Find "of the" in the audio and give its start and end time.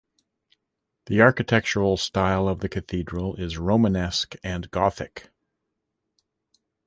2.47-2.69